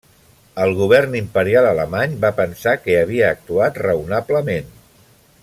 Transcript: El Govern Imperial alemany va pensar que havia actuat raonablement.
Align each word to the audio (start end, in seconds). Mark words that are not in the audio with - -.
El 0.63 0.71
Govern 0.77 1.13
Imperial 1.19 1.67
alemany 1.73 2.15
va 2.25 2.33
pensar 2.41 2.75
que 2.87 2.97
havia 3.03 3.29
actuat 3.37 3.79
raonablement. 3.87 4.75